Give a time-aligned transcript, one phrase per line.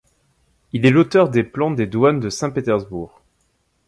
[0.73, 3.21] Il est l'auteur des plans des douanes de Saint-Pétersbourg.